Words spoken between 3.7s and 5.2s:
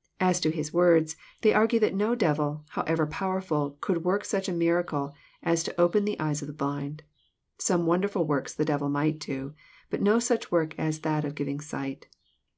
could work such a miracle